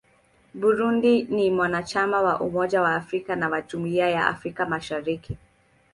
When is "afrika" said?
2.95-3.35, 4.27-4.65